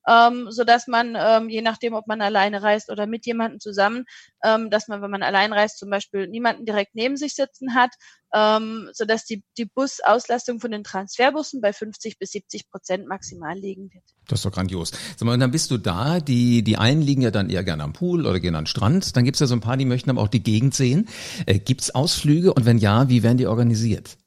ähm, 0.08 0.48
so 0.50 0.64
dass 0.64 0.88
man, 0.88 1.16
ähm, 1.18 1.50
je 1.50 1.62
nachdem, 1.62 1.94
ob 1.94 2.08
man 2.08 2.22
alleine 2.22 2.62
reist 2.64 2.90
oder 2.90 3.08
mit 3.08 3.26
jemandem 3.26 3.60
zusammen, 3.60 4.06
ähm, 4.44 4.70
dass 4.70 4.88
man, 4.88 5.02
wenn 5.02 5.12
man 5.12 5.24
allein 5.24 5.54
reist, 5.54 5.78
zum 5.78 5.90
Beispiel 5.90 6.28
niemanden 6.28 6.66
direkt 6.66 6.96
neben 6.96 7.18
sich 7.18 7.36
sitzen 7.36 7.76
hat, 7.76 7.92
ähm, 8.34 8.90
so 8.94 9.06
dass 9.06 9.26
die, 9.26 9.44
die 9.58 9.66
Busauslastung 9.66 10.60
von 10.60 10.72
den 10.72 10.84
Transferbussen 10.84 11.62
bei 11.62 11.74
50 11.74 12.18
bis 12.18 12.32
70 12.32 12.70
Prozent 12.70 13.08
maximal 13.08 13.56
liegen 13.58 13.92
wird. 13.94 14.04
Das 14.28 14.40
ist 14.40 14.46
doch 14.46 14.52
grandios. 14.52 14.92
Sag 14.92 15.24
mal, 15.24 15.34
und 15.34 15.40
dann 15.40 15.52
bist 15.52 15.72
du 15.72 15.78
da, 15.78 16.20
die, 16.20 16.64
die 16.64 16.78
einen 16.78 17.02
liegen 17.02 17.22
ja 17.22 17.32
dann 17.32 17.50
eher 17.50 17.64
gerne 17.64 17.84
am 17.84 17.94
Pool 17.94 18.26
oder 18.26 18.40
gehen 18.40 18.56
an 18.56 18.64
den 18.64 18.68
Strand. 18.68 19.16
Dann 19.16 19.26
gibt's 19.26 19.40
ja 19.40 19.48
so 19.48 19.56
ein 19.56 19.62
paar, 19.62 19.78
die 19.78 19.86
möchten 19.86 20.10
aber 20.10 20.22
auch 20.22 20.28
die 20.28 20.44
Gegend 20.44 20.74
sehen. 20.74 21.10
Äh, 21.46 21.60
gibt's 21.60 21.92
Ausflüge 21.92 22.54
und 22.54 22.66
wenn 22.66 22.78
ja, 22.78 23.10
wie 23.10 23.24
werden 23.24 23.38
die 23.38 23.48
organisiert? 23.48 24.18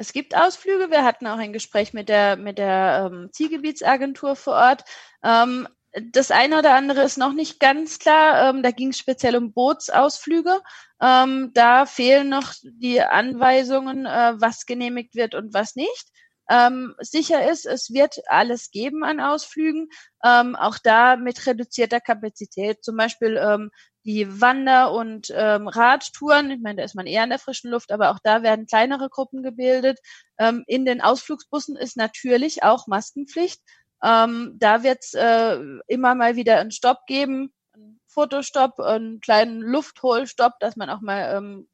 Es 0.00 0.14
gibt 0.14 0.34
Ausflüge. 0.34 0.90
Wir 0.90 1.04
hatten 1.04 1.26
auch 1.26 1.36
ein 1.36 1.52
Gespräch 1.52 1.92
mit 1.92 2.08
der, 2.08 2.36
mit 2.36 2.56
der 2.56 3.10
ähm, 3.12 3.28
Zielgebietsagentur 3.32 4.34
vor 4.34 4.54
Ort. 4.54 4.82
Ähm, 5.22 5.68
das 6.12 6.30
eine 6.30 6.58
oder 6.58 6.74
andere 6.74 7.02
ist 7.02 7.18
noch 7.18 7.34
nicht 7.34 7.60
ganz 7.60 7.98
klar. 7.98 8.48
Ähm, 8.48 8.62
da 8.62 8.70
ging 8.70 8.88
es 8.88 8.98
speziell 8.98 9.36
um 9.36 9.52
Bootsausflüge. 9.52 10.62
Ähm, 11.02 11.50
da 11.52 11.84
fehlen 11.84 12.30
noch 12.30 12.54
die 12.62 13.02
Anweisungen, 13.02 14.06
äh, 14.06 14.40
was 14.40 14.64
genehmigt 14.64 15.16
wird 15.16 15.34
und 15.34 15.52
was 15.52 15.76
nicht. 15.76 16.06
Ähm, 16.48 16.94
sicher 17.00 17.50
ist, 17.50 17.66
es 17.66 17.92
wird 17.92 18.20
alles 18.26 18.70
geben 18.70 19.04
an 19.04 19.20
Ausflügen, 19.20 19.88
ähm, 20.24 20.56
auch 20.56 20.78
da 20.82 21.16
mit 21.16 21.46
reduzierter 21.46 22.00
Kapazität. 22.00 22.82
Zum 22.82 22.96
Beispiel 22.96 23.36
ähm, 23.36 23.70
die 24.04 24.40
Wander- 24.40 24.92
und 24.92 25.32
ähm, 25.34 25.68
Radtouren. 25.68 26.50
Ich 26.50 26.60
meine, 26.60 26.76
da 26.76 26.84
ist 26.84 26.94
man 26.94 27.06
eher 27.06 27.24
in 27.24 27.30
der 27.30 27.38
frischen 27.38 27.70
Luft, 27.70 27.92
aber 27.92 28.10
auch 28.10 28.18
da 28.22 28.42
werden 28.42 28.66
kleinere 28.66 29.08
Gruppen 29.10 29.42
gebildet. 29.42 29.98
Ähm, 30.38 30.64
in 30.66 30.84
den 30.84 31.00
Ausflugsbussen 31.00 31.76
ist 31.76 31.96
natürlich 31.96 32.62
auch 32.62 32.86
Maskenpflicht. 32.86 33.60
Ähm, 34.02 34.56
da 34.58 34.82
wird 34.82 35.00
es 35.00 35.14
äh, 35.14 35.58
immer 35.86 36.14
mal 36.14 36.36
wieder 36.36 36.58
einen 36.58 36.70
Stopp 36.70 37.06
geben, 37.06 37.52
einen 37.74 38.00
Fotostopp, 38.06 38.80
einen 38.80 39.20
kleinen 39.20 39.60
Luftholstopp, 39.60 40.54
dass 40.60 40.76
man 40.76 40.88
auch 40.88 41.02
mal 41.02 41.36
ähm, 41.36 41.68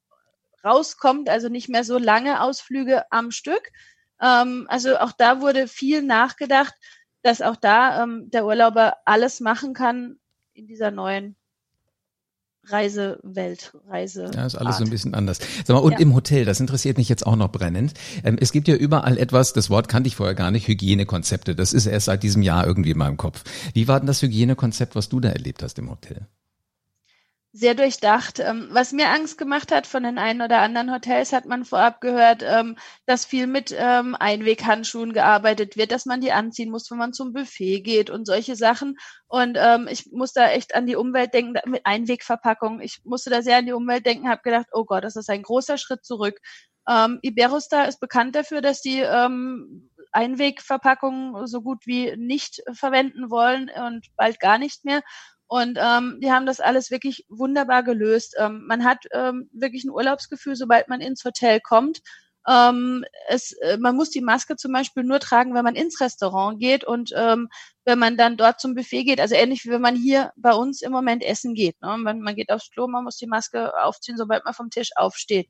rauskommt, 0.64 1.28
also 1.28 1.48
nicht 1.48 1.68
mehr 1.68 1.84
so 1.84 1.98
lange 1.98 2.40
Ausflüge 2.40 3.04
am 3.12 3.30
Stück. 3.30 3.70
Ähm, 4.20 4.66
also 4.68 4.98
auch 4.98 5.12
da 5.12 5.40
wurde 5.40 5.68
viel 5.68 6.02
nachgedacht, 6.02 6.74
dass 7.22 7.42
auch 7.42 7.56
da 7.56 8.02
ähm, 8.02 8.30
der 8.30 8.44
Urlauber 8.44 8.96
alles 9.04 9.38
machen 9.38 9.74
kann 9.74 10.18
in 10.52 10.66
dieser 10.66 10.90
neuen 10.90 11.36
Reisewelt, 12.68 13.72
Reise. 13.88 14.30
Ja, 14.34 14.46
ist 14.46 14.56
alles 14.56 14.78
so 14.78 14.84
ein 14.84 14.90
bisschen 14.90 15.14
anders. 15.14 15.38
Sag 15.64 15.74
mal, 15.74 15.80
und 15.80 15.92
ja. 15.92 15.98
im 15.98 16.14
Hotel, 16.14 16.44
das 16.44 16.60
interessiert 16.60 16.98
mich 16.98 17.08
jetzt 17.08 17.26
auch 17.26 17.36
noch 17.36 17.50
brennend. 17.50 17.94
Ähm, 18.24 18.36
es 18.40 18.52
gibt 18.52 18.68
ja 18.68 18.74
überall 18.74 19.18
etwas, 19.18 19.52
das 19.52 19.70
Wort 19.70 19.88
kannte 19.88 20.08
ich 20.08 20.16
vorher 20.16 20.34
gar 20.34 20.50
nicht, 20.50 20.66
Hygienekonzepte. 20.68 21.54
Das 21.54 21.72
ist 21.72 21.86
erst 21.86 22.06
seit 22.06 22.22
diesem 22.22 22.42
Jahr 22.42 22.66
irgendwie 22.66 22.90
in 22.90 22.98
meinem 22.98 23.16
Kopf. 23.16 23.44
Wie 23.74 23.88
war 23.88 24.00
denn 24.00 24.06
das 24.06 24.22
Hygienekonzept, 24.22 24.94
was 24.94 25.08
du 25.08 25.20
da 25.20 25.28
erlebt 25.28 25.62
hast 25.62 25.78
im 25.78 25.90
Hotel? 25.90 26.26
Sehr 27.56 27.74
durchdacht. 27.74 28.38
Ähm, 28.38 28.68
was 28.70 28.92
mir 28.92 29.08
Angst 29.08 29.38
gemacht 29.38 29.72
hat 29.72 29.86
von 29.86 30.02
den 30.02 30.18
einen 30.18 30.42
oder 30.42 30.60
anderen 30.60 30.92
Hotels, 30.92 31.32
hat 31.32 31.46
man 31.46 31.64
vorab 31.64 32.00
gehört, 32.00 32.42
ähm, 32.42 32.76
dass 33.06 33.24
viel 33.24 33.46
mit 33.46 33.74
ähm, 33.76 34.14
Einweghandschuhen 34.14 35.12
gearbeitet 35.12 35.76
wird, 35.76 35.90
dass 35.90 36.04
man 36.06 36.20
die 36.20 36.32
anziehen 36.32 36.70
muss, 36.70 36.90
wenn 36.90 36.98
man 36.98 37.12
zum 37.12 37.32
Buffet 37.32 37.80
geht 37.80 38.10
und 38.10 38.26
solche 38.26 38.56
Sachen. 38.56 38.96
Und 39.28 39.58
ich 39.90 40.12
muss 40.12 40.32
da 40.32 40.50
echt 40.50 40.76
an 40.76 40.86
die 40.86 40.94
Umwelt 40.94 41.34
denken, 41.34 41.58
mit 41.68 41.84
Einwegverpackung. 41.84 42.80
Ich 42.80 43.00
musste 43.04 43.28
da 43.28 43.42
sehr 43.42 43.58
an 43.58 43.66
die 43.66 43.72
Umwelt 43.72 44.06
denken, 44.06 44.28
habe 44.28 44.42
gedacht, 44.42 44.66
oh 44.72 44.84
Gott, 44.84 45.02
das 45.02 45.16
ist 45.16 45.28
ein 45.28 45.42
großer 45.42 45.78
Schritt 45.78 46.04
zurück. 46.04 46.38
Ähm, 46.88 47.18
Iberostar 47.22 47.88
ist 47.88 47.98
bekannt 47.98 48.36
dafür, 48.36 48.60
dass 48.60 48.80
die 48.80 49.00
ähm, 49.00 49.90
Einwegverpackungen 50.12 51.46
so 51.46 51.60
gut 51.60 51.86
wie 51.86 52.16
nicht 52.16 52.62
verwenden 52.72 53.30
wollen 53.30 53.70
und 53.86 54.06
bald 54.16 54.40
gar 54.40 54.58
nicht 54.58 54.84
mehr. 54.84 55.02
Und 55.48 55.78
ähm, 55.80 56.18
die 56.20 56.32
haben 56.32 56.46
das 56.46 56.60
alles 56.60 56.90
wirklich 56.90 57.24
wunderbar 57.28 57.82
gelöst. 57.82 58.34
Ähm, 58.38 58.64
man 58.66 58.84
hat 58.84 59.04
ähm, 59.12 59.48
wirklich 59.52 59.84
ein 59.84 59.90
Urlaubsgefühl, 59.90 60.56
sobald 60.56 60.88
man 60.88 61.00
ins 61.00 61.24
Hotel 61.24 61.60
kommt. 61.60 62.00
Ähm, 62.48 63.04
es, 63.28 63.52
äh, 63.62 63.76
man 63.78 63.96
muss 63.96 64.10
die 64.10 64.20
Maske 64.20 64.56
zum 64.56 64.72
Beispiel 64.72 65.02
nur 65.02 65.18
tragen, 65.18 65.54
wenn 65.54 65.64
man 65.64 65.74
ins 65.74 66.00
Restaurant 66.00 66.60
geht 66.60 66.84
und 66.84 67.12
ähm, 67.16 67.48
wenn 67.84 67.98
man 67.98 68.16
dann 68.16 68.36
dort 68.36 68.60
zum 68.60 68.74
Buffet 68.74 69.04
geht. 69.04 69.20
Also 69.20 69.34
ähnlich 69.34 69.64
wie 69.64 69.70
wenn 69.70 69.80
man 69.80 69.96
hier 69.96 70.32
bei 70.36 70.52
uns 70.52 70.82
im 70.82 70.92
Moment 70.92 71.24
essen 71.24 71.54
geht. 71.54 71.80
Ne? 71.80 71.96
Man, 71.96 72.20
man 72.20 72.36
geht 72.36 72.50
aufs 72.50 72.70
Klo, 72.70 72.86
man 72.86 73.04
muss 73.04 73.16
die 73.16 73.26
Maske 73.26 73.72
aufziehen, 73.82 74.16
sobald 74.16 74.44
man 74.44 74.54
vom 74.54 74.70
Tisch 74.70 74.90
aufsteht. 74.96 75.48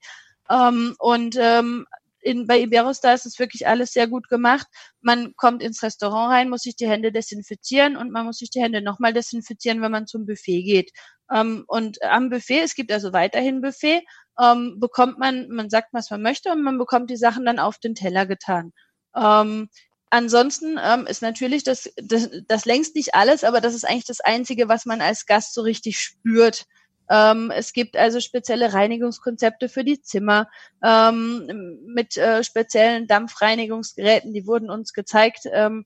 Ähm, 0.51 0.95
und 0.99 1.37
ähm, 1.39 1.87
in, 2.27 2.47
bei 2.47 2.61
Iberostar 2.61 3.15
ist 3.15 3.25
es 3.25 3.39
wirklich 3.39 3.69
alles 3.69 3.93
sehr 3.93 4.09
gut 4.09 4.29
gemacht. 4.29 4.67
Man 5.01 5.35
kommt 5.37 5.63
ins 5.63 5.83
Restaurant 5.83 6.33
rein, 6.33 6.49
muss 6.51 6.63
sich 6.63 6.75
die 6.75 6.89
Hände 6.89 7.13
desinfizieren 7.13 7.97
und 7.97 8.11
man 8.11 8.27
muss 8.27 8.39
sich 8.39 8.51
die 8.51 8.61
Hände 8.61 8.83
nochmal 8.83 9.13
desinfizieren, 9.13 9.81
wenn 9.81 9.93
man 9.93 10.09
zum 10.09 10.27
Buffet 10.27 10.63
geht. 10.63 10.91
Ähm, 11.33 11.65
und 11.69 12.03
am 12.03 12.29
Buffet, 12.29 12.63
es 12.63 12.75
gibt 12.75 12.91
also 12.91 13.13
weiterhin 13.13 13.61
Buffet, 13.61 14.03
ähm, 14.41 14.79
bekommt 14.81 15.19
man, 15.19 15.49
man 15.49 15.71
sagt, 15.71 15.89
was 15.93 16.11
man 16.11 16.21
möchte 16.21 16.51
und 16.51 16.63
man 16.63 16.79
bekommt 16.79 17.11
die 17.11 17.17
Sachen 17.17 17.47
dann 17.47 17.61
auf 17.61 17.79
den 17.79 17.95
Teller 17.95 18.27
getan. 18.27 18.73
Ähm, 19.15 19.69
ansonsten 20.11 20.79
ähm, 20.83 21.07
ist 21.07 21.23
natürlich 21.23 21.63
das, 21.63 21.91
das, 21.97 22.29
das 22.49 22.65
längst 22.65 22.97
nicht 22.97 23.15
alles, 23.15 23.45
aber 23.45 23.61
das 23.61 23.75
ist 23.75 23.85
eigentlich 23.85 24.05
das 24.05 24.21
Einzige, 24.21 24.69
was 24.69 24.85
man 24.85 25.01
als 25.01 25.27
Gast 25.27 25.55
so 25.55 25.63
richtig 25.63 26.01
spürt. 26.01 26.67
Ähm, 27.11 27.51
es 27.55 27.73
gibt 27.73 27.97
also 27.97 28.21
spezielle 28.21 28.73
Reinigungskonzepte 28.73 29.69
für 29.69 29.85
die 29.85 30.01
Zimmer 30.03 30.49
ähm, 30.85 31.81
mit 31.87 32.17
äh, 32.17 32.43
speziellen 32.43 33.07
Dampfreinigungsgeräten, 33.07 34.33
die 34.33 34.47
wurden 34.47 34.71
uns 34.71 34.93
gezeigt. 34.93 35.43
Ähm, 35.53 35.85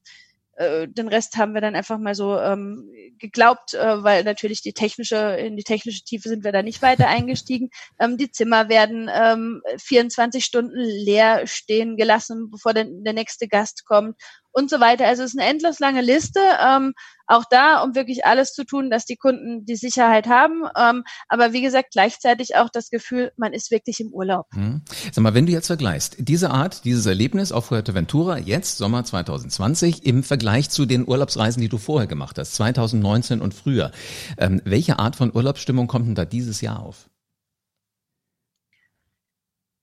äh, 0.60 0.88
den 0.88 1.08
Rest 1.08 1.38
haben 1.38 1.54
wir 1.54 1.62
dann 1.62 1.74
einfach 1.74 1.98
mal 1.98 2.14
so 2.14 2.38
ähm, 2.38 2.92
geglaubt, 3.18 3.72
äh, 3.72 4.02
weil 4.04 4.24
natürlich 4.24 4.60
die 4.60 4.74
technische, 4.74 5.16
in 5.16 5.56
die 5.56 5.64
technische 5.64 6.04
Tiefe 6.04 6.28
sind 6.28 6.44
wir 6.44 6.52
da 6.52 6.62
nicht 6.62 6.82
weiter 6.82 7.08
eingestiegen. 7.08 7.70
Ähm, 7.98 8.18
die 8.18 8.30
Zimmer 8.30 8.68
werden 8.68 9.10
ähm, 9.10 9.62
24 9.78 10.44
Stunden 10.44 10.78
leer 10.78 11.46
stehen 11.46 11.96
gelassen, 11.96 12.50
bevor 12.50 12.74
der, 12.74 12.84
der 12.86 13.14
nächste 13.14 13.48
Gast 13.48 13.86
kommt 13.86 14.16
und 14.52 14.70
so 14.70 14.80
weiter. 14.80 15.06
Also 15.06 15.22
es 15.22 15.34
ist 15.34 15.40
eine 15.40 15.48
endlos 15.48 15.78
lange 15.78 16.02
Liste, 16.02 16.40
ähm, 16.60 16.92
auch 17.26 17.44
da, 17.48 17.82
um 17.82 17.94
wirklich 17.94 18.26
alles 18.26 18.52
zu 18.52 18.64
tun, 18.64 18.90
dass 18.90 19.04
die 19.04 19.16
Kunden 19.16 19.64
die 19.64 19.76
Sicherheit 19.76 20.26
haben. 20.26 20.64
Ähm, 20.76 21.04
aber 21.28 21.52
wie 21.52 21.62
gesagt, 21.62 21.92
gleichzeitig 21.92 22.56
auch 22.56 22.68
das 22.70 22.90
Gefühl, 22.90 23.32
man 23.36 23.52
ist 23.52 23.70
wirklich 23.70 24.00
im 24.00 24.12
Urlaub. 24.12 24.46
Hm. 24.52 24.82
Sag 25.12 25.22
mal, 25.22 25.34
wenn 25.34 25.46
du 25.46 25.52
jetzt 25.52 25.68
vergleichst, 25.68 26.16
diese 26.18 26.50
Art, 26.50 26.84
dieses 26.84 27.06
Erlebnis 27.06 27.52
auf 27.52 27.66
Fuerteventura, 27.66 28.38
jetzt 28.38 28.78
Sommer 28.78 29.04
2020, 29.04 30.04
im 30.04 30.24
Vergleich 30.24 30.70
zu 30.70 30.86
den 30.86 31.06
Urlaubsreisen, 31.06 31.62
die 31.62 31.68
du 31.68 31.78
vorher 31.78 32.08
gemacht 32.08 32.38
hast, 32.38 32.54
2019 32.54 33.40
und 33.40 33.54
früher, 33.54 33.92
ähm, 34.36 34.60
welche 34.64 34.98
Art 34.98 35.14
von 35.16 35.34
Urlaubsstimmung 35.34 35.86
kommt 35.86 36.08
denn 36.08 36.14
da 36.16 36.24
dieses 36.24 36.60
Jahr 36.60 36.80
auf? 36.80 37.10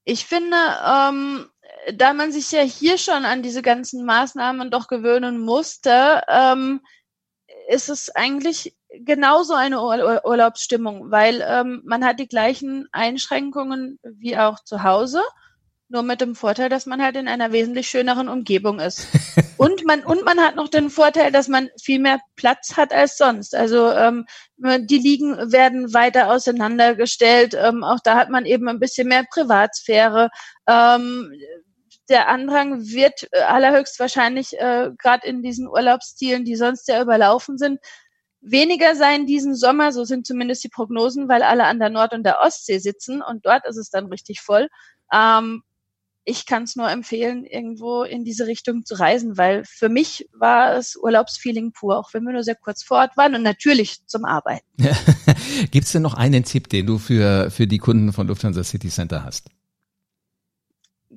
Ich 0.09 0.25
finde, 0.25 0.55
ähm, 0.85 1.47
da 1.93 2.13
man 2.13 2.31
sich 2.31 2.51
ja 2.51 2.61
hier 2.61 2.97
schon 2.97 3.25
an 3.25 3.41
diese 3.41 3.61
ganzen 3.61 4.05
Maßnahmen 4.05 4.71
doch 4.71 4.87
gewöhnen 4.87 5.39
musste, 5.39 6.21
ähm, 6.27 6.81
ist 7.69 7.89
es 7.89 8.09
eigentlich 8.15 8.75
genauso 8.89 9.53
eine 9.53 9.81
Ur 9.81 10.25
Urlaubsstimmung, 10.25 11.11
weil 11.11 11.43
ähm, 11.47 11.81
man 11.85 12.05
hat 12.05 12.19
die 12.19 12.27
gleichen 12.27 12.87
Einschränkungen 12.91 13.99
wie 14.03 14.37
auch 14.37 14.63
zu 14.63 14.83
Hause, 14.83 15.21
nur 15.89 16.03
mit 16.03 16.19
dem 16.19 16.35
Vorteil, 16.35 16.69
dass 16.69 16.85
man 16.85 17.01
halt 17.01 17.15
in 17.15 17.29
einer 17.29 17.53
wesentlich 17.53 17.89
schöneren 17.89 18.27
Umgebung 18.27 18.79
ist. 18.79 19.07
und 19.57 19.85
man 19.85 20.03
und 20.03 20.25
man 20.25 20.39
hat 20.39 20.55
noch 20.55 20.67
den 20.67 20.89
Vorteil, 20.89 21.31
dass 21.31 21.47
man 21.47 21.69
viel 21.81 21.99
mehr 21.99 22.19
Platz 22.35 22.75
hat 22.75 22.91
als 22.91 23.17
sonst. 23.17 23.55
Also 23.55 23.91
ähm, 23.91 24.25
die 24.57 24.97
Liegen 24.97 25.51
werden 25.51 25.93
weiter 25.93 26.29
auseinandergestellt. 26.31 27.53
Ähm, 27.53 27.83
auch 27.83 27.99
da 28.03 28.15
hat 28.15 28.29
man 28.29 28.45
eben 28.45 28.67
ein 28.67 28.79
bisschen 28.79 29.07
mehr 29.07 29.23
Privatsphäre. 29.29 30.29
Ähm, 30.67 31.31
der 32.09 32.27
Andrang 32.27 32.85
wird 32.85 33.27
äh, 33.31 33.41
allerhöchstwahrscheinlich 33.41 34.53
äh, 34.59 34.91
gerade 34.97 35.27
in 35.27 35.41
diesen 35.43 35.67
Urlaubszielen, 35.67 36.45
die 36.45 36.55
sonst 36.55 36.85
sehr 36.85 37.01
überlaufen 37.01 37.57
sind, 37.57 37.79
weniger 38.41 38.95
sein 38.95 39.25
diesen 39.25 39.55
Sommer, 39.55 39.91
so 39.91 40.03
sind 40.03 40.25
zumindest 40.25 40.63
die 40.63 40.69
Prognosen, 40.69 41.27
weil 41.27 41.43
alle 41.43 41.65
an 41.65 41.79
der 41.79 41.89
Nord- 41.89 42.13
und 42.13 42.23
der 42.23 42.39
Ostsee 42.41 42.79
sitzen 42.79 43.21
und 43.21 43.45
dort 43.45 43.67
ist 43.67 43.77
es 43.77 43.89
dann 43.89 44.07
richtig 44.07 44.41
voll. 44.41 44.67
Ähm, 45.13 45.63
ich 46.29 46.45
kann 46.45 46.63
es 46.63 46.75
nur 46.75 46.89
empfehlen, 46.89 47.45
irgendwo 47.45 48.03
in 48.03 48.25
diese 48.25 48.47
Richtung 48.47 48.83
zu 48.83 48.95
reisen, 48.95 49.37
weil 49.37 49.63
für 49.65 49.87
mich 49.87 50.27
war 50.33 50.75
es 50.75 50.97
Urlaubsfeeling 50.97 51.71
pur, 51.71 51.97
auch 51.97 52.13
wenn 52.13 52.23
wir 52.23 52.33
nur 52.33 52.43
sehr 52.43 52.55
kurz 52.55 52.83
vor 52.83 52.97
Ort 52.97 53.15
waren 53.15 53.33
und 53.33 53.43
natürlich 53.43 54.05
zum 54.07 54.25
Arbeiten. 54.25 54.65
Gibt 55.71 55.85
es 55.85 55.93
denn 55.93 56.01
noch 56.01 56.15
einen 56.15 56.43
Tipp, 56.43 56.67
den 56.67 56.85
du 56.85 56.97
für, 56.97 57.49
für 57.49 57.65
die 57.65 57.77
Kunden 57.77 58.11
von 58.11 58.27
Lufthansa 58.27 58.63
City 58.65 58.89
Center 58.89 59.23
hast? 59.23 59.49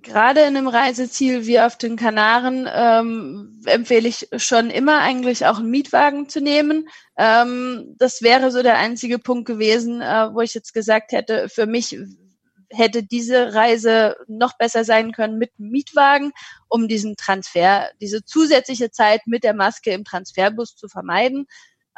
Gerade 0.02 0.40
in 0.40 0.57
einem 0.57 0.69
Reiseziel 0.69 1.47
wie 1.47 1.61
auf 1.61 1.76
den 1.76 1.97
Kanaren 1.97 2.69
ähm, 2.73 3.62
empfehle 3.66 4.09
ich 4.09 4.28
schon 4.37 4.71
immer 4.71 5.00
eigentlich 5.00 5.47
auch 5.47 5.59
einen 5.59 5.71
Mietwagen 5.71 6.28
zu 6.28 6.40
nehmen. 6.40 6.88
Ähm, 7.16 7.95
das 7.99 8.23
wäre 8.23 8.50
so 8.50 8.62
der 8.62 8.78
einzige 8.78 9.19
Punkt 9.19 9.47
gewesen, 9.47 10.00
äh, 10.00 10.33
wo 10.33 10.40
ich 10.40 10.54
jetzt 10.54 10.73
gesagt 10.73 11.12
hätte, 11.12 11.49
für 11.49 11.66
mich 11.66 11.99
hätte 12.73 13.02
diese 13.02 13.54
Reise 13.54 14.16
noch 14.28 14.57
besser 14.57 14.85
sein 14.85 15.12
können 15.12 15.38
mit 15.38 15.50
Mietwagen, 15.59 16.33
um 16.69 16.88
diesen 16.88 17.16
Transfer, 17.16 17.90
diese 18.00 18.25
zusätzliche 18.25 18.90
Zeit 18.90 19.23
mit 19.26 19.45
der 19.45 19.54
Maske 19.54 19.90
im 19.90 20.04
Transferbus 20.04 20.76
zu 20.76 20.88
vermeiden. 20.88 21.47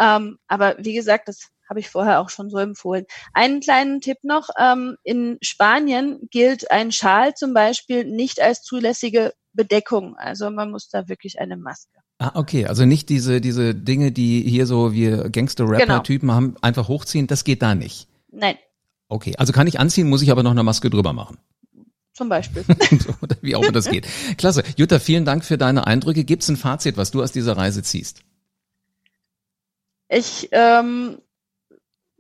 Ähm, 0.00 0.38
aber 0.48 0.76
wie 0.78 0.94
gesagt, 0.94 1.28
das 1.28 1.48
habe 1.72 1.80
ich 1.80 1.88
vorher 1.88 2.20
auch 2.20 2.28
schon 2.28 2.50
so 2.50 2.58
empfohlen. 2.58 3.06
Einen 3.32 3.60
kleinen 3.60 4.02
Tipp 4.02 4.18
noch. 4.24 4.50
Ähm, 4.60 4.96
in 5.04 5.38
Spanien 5.40 6.28
gilt 6.30 6.70
ein 6.70 6.92
Schal 6.92 7.32
zum 7.32 7.54
Beispiel 7.54 8.04
nicht 8.04 8.42
als 8.42 8.62
zulässige 8.62 9.32
Bedeckung. 9.54 10.14
Also 10.18 10.50
man 10.50 10.70
muss 10.70 10.90
da 10.90 11.08
wirklich 11.08 11.40
eine 11.40 11.56
Maske. 11.56 11.98
Ah, 12.18 12.32
okay. 12.34 12.66
Also 12.66 12.84
nicht 12.84 13.08
diese, 13.08 13.40
diese 13.40 13.74
Dinge, 13.74 14.12
die 14.12 14.42
hier 14.42 14.66
so 14.66 14.92
wie 14.92 15.30
Gangster-Rapper-Typen 15.30 16.28
genau. 16.28 16.34
haben, 16.34 16.56
einfach 16.60 16.88
hochziehen. 16.88 17.26
Das 17.26 17.42
geht 17.42 17.62
da 17.62 17.74
nicht. 17.74 18.06
Nein. 18.30 18.56
Okay. 19.08 19.32
Also 19.38 19.54
kann 19.54 19.66
ich 19.66 19.80
anziehen, 19.80 20.10
muss 20.10 20.20
ich 20.20 20.30
aber 20.30 20.42
noch 20.42 20.50
eine 20.50 20.62
Maske 20.62 20.90
drüber 20.90 21.14
machen. 21.14 21.38
Zum 22.12 22.28
Beispiel. 22.28 22.66
wie 23.40 23.56
auch 23.56 23.62
immer 23.62 23.72
das 23.72 23.88
geht. 23.88 24.06
Klasse. 24.36 24.62
Jutta, 24.76 24.98
vielen 24.98 25.24
Dank 25.24 25.42
für 25.42 25.56
deine 25.56 25.86
Eindrücke. 25.86 26.24
Gibt 26.24 26.42
es 26.42 26.50
ein 26.50 26.58
Fazit, 26.58 26.98
was 26.98 27.12
du 27.12 27.22
aus 27.22 27.32
dieser 27.32 27.56
Reise 27.56 27.82
ziehst? 27.82 28.20
Ich 30.10 30.50
ähm, 30.52 31.16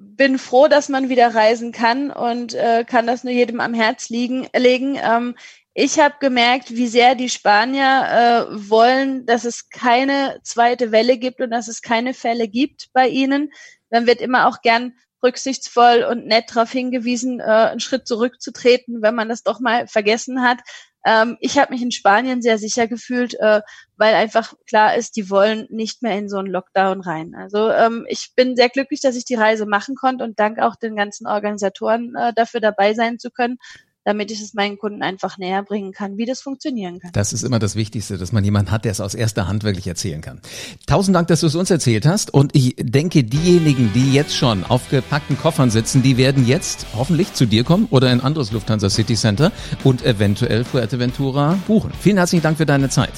bin 0.02 0.38
froh, 0.38 0.68
dass 0.68 0.88
man 0.88 1.08
wieder 1.08 1.34
reisen 1.34 1.72
kann 1.72 2.10
und 2.10 2.54
äh, 2.54 2.84
kann 2.86 3.06
das 3.06 3.24
nur 3.24 3.32
jedem 3.32 3.60
am 3.60 3.74
Herz 3.74 4.08
liegen, 4.08 4.48
legen. 4.54 4.98
Ähm, 5.02 5.34
ich 5.74 5.98
habe 5.98 6.16
gemerkt, 6.20 6.74
wie 6.74 6.86
sehr 6.86 7.14
die 7.14 7.30
Spanier 7.30 8.48
äh, 8.50 8.68
wollen, 8.68 9.24
dass 9.24 9.44
es 9.44 9.70
keine 9.70 10.38
zweite 10.42 10.92
Welle 10.92 11.16
gibt 11.16 11.40
und 11.40 11.50
dass 11.50 11.68
es 11.68 11.80
keine 11.80 12.12
Fälle 12.12 12.48
gibt 12.48 12.90
bei 12.92 13.08
ihnen. 13.08 13.50
Dann 13.88 14.06
wird 14.06 14.20
immer 14.20 14.48
auch 14.48 14.60
gern 14.60 14.94
rücksichtsvoll 15.22 16.02
und 16.02 16.26
nett 16.26 16.50
darauf 16.54 16.70
hingewiesen, 16.70 17.40
äh, 17.40 17.44
einen 17.44 17.80
Schritt 17.80 18.06
zurückzutreten, 18.06 19.02
wenn 19.02 19.14
man 19.14 19.28
das 19.28 19.44
doch 19.44 19.60
mal 19.60 19.86
vergessen 19.86 20.42
hat. 20.42 20.58
Ähm, 21.04 21.36
ich 21.40 21.58
habe 21.58 21.72
mich 21.72 21.82
in 21.82 21.90
Spanien 21.90 22.42
sehr 22.42 22.58
sicher 22.58 22.86
gefühlt, 22.86 23.34
äh, 23.40 23.60
weil 23.96 24.14
einfach 24.14 24.54
klar 24.66 24.96
ist, 24.96 25.16
die 25.16 25.30
wollen 25.30 25.66
nicht 25.70 26.02
mehr 26.02 26.16
in 26.16 26.28
so 26.28 26.38
einen 26.38 26.50
Lockdown 26.50 27.00
rein. 27.00 27.34
Also 27.34 27.70
ähm, 27.70 28.06
ich 28.08 28.32
bin 28.36 28.56
sehr 28.56 28.68
glücklich, 28.68 29.00
dass 29.00 29.16
ich 29.16 29.24
die 29.24 29.34
Reise 29.34 29.66
machen 29.66 29.94
konnte 29.94 30.24
und 30.24 30.38
danke 30.38 30.64
auch 30.64 30.76
den 30.76 30.96
ganzen 30.96 31.26
Organisatoren 31.26 32.14
äh, 32.14 32.32
dafür 32.34 32.60
dabei 32.60 32.94
sein 32.94 33.18
zu 33.18 33.30
können 33.30 33.58
damit 34.04 34.30
ich 34.30 34.40
es 34.40 34.54
meinen 34.54 34.78
Kunden 34.78 35.02
einfach 35.02 35.38
näher 35.38 35.62
bringen 35.62 35.92
kann, 35.92 36.16
wie 36.16 36.24
das 36.24 36.40
funktionieren 36.40 36.98
kann. 36.98 37.12
Das 37.12 37.32
ist 37.32 37.42
immer 37.42 37.58
das 37.58 37.76
Wichtigste, 37.76 38.18
dass 38.18 38.32
man 38.32 38.44
jemanden 38.44 38.70
hat, 38.70 38.84
der 38.84 38.92
es 38.92 39.00
aus 39.00 39.14
erster 39.14 39.48
Hand 39.48 39.64
wirklich 39.64 39.86
erzählen 39.86 40.20
kann. 40.20 40.40
Tausend 40.86 41.14
Dank, 41.14 41.28
dass 41.28 41.40
du 41.40 41.46
es 41.46 41.54
uns 41.54 41.70
erzählt 41.70 42.06
hast. 42.06 42.32
Und 42.34 42.54
ich 42.54 42.76
denke, 42.78 43.24
diejenigen, 43.24 43.92
die 43.92 44.12
jetzt 44.12 44.36
schon 44.36 44.64
auf 44.64 44.88
gepackten 44.90 45.38
Koffern 45.38 45.70
sitzen, 45.70 46.02
die 46.02 46.16
werden 46.16 46.46
jetzt 46.46 46.86
hoffentlich 46.94 47.34
zu 47.34 47.46
dir 47.46 47.64
kommen 47.64 47.86
oder 47.90 48.10
in 48.10 48.20
ein 48.20 48.24
anderes 48.24 48.52
Lufthansa 48.52 48.90
City 48.90 49.14
Center 49.14 49.52
und 49.84 50.04
eventuell 50.04 50.64
Fuerteventura 50.64 51.58
buchen. 51.66 51.92
Vielen 51.98 52.16
herzlichen 52.16 52.42
Dank 52.42 52.58
für 52.58 52.66
deine 52.66 52.88
Zeit. 52.88 53.12